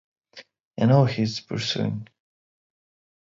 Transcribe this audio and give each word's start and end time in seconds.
I 0.79 0.87
know 0.87 1.05
he's 1.05 1.39
pursuing. 1.41 2.07